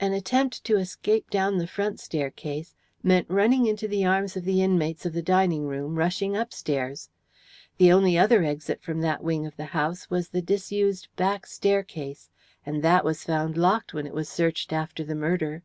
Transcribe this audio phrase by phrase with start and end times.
[0.00, 2.74] An attempt to escape down the front staircase
[3.04, 7.08] meant running into the arms of the inmates of the dining room rushing upstairs.
[7.78, 12.30] The only other exit from that wing of the house was the disused back staircase,
[12.66, 15.62] and that was found locked when it was searched after the murder.